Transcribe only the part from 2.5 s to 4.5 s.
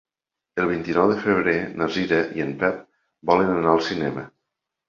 Pep volen anar al cinema.